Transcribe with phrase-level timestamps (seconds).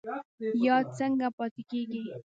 [0.65, 2.03] یاد څنګه پاتې کیږي؟